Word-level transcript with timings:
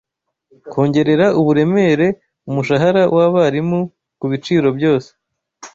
kongerera 0.71 1.27
uburemere 1.39 2.07
umushahara 2.49 3.03
wabarimu 3.15 3.79
kubiciro 4.19 4.67
byose 4.77 5.09